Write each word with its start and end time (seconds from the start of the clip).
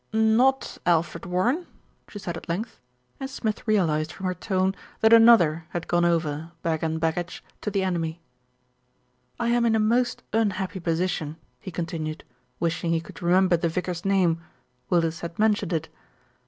"Not 0.11 0.79
Alfred 0.87 1.27
Warren?" 1.27 1.67
she 2.07 2.17
said 2.17 2.35
at 2.35 2.49
length, 2.49 2.79
and 3.19 3.29
Smith 3.29 3.67
realised 3.67 4.11
from 4.11 4.25
her 4.25 4.33
tone 4.33 4.73
that 5.01 5.13
another 5.13 5.67
had 5.69 5.87
gone 5.87 6.05
over, 6.05 6.53
bag 6.63 6.81
and 6.81 6.99
baggage, 6.99 7.43
to 7.61 7.69
the 7.69 7.83
enemy. 7.83 8.19
"I 9.39 9.49
am 9.49 9.63
in 9.63 9.75
a 9.75 9.79
most 9.79 10.23
unhappy 10.33 10.79
position," 10.79 11.37
he 11.59 11.69
continued, 11.69 12.23
wishing 12.59 12.89
he 12.89 12.99
could 12.99 13.21
remember 13.21 13.57
the 13.57 13.69
vicar's 13.69 14.03
name, 14.03 14.41
Willis 14.89 15.19
had 15.19 15.37
mentioned 15.37 15.71
it. 15.71 15.87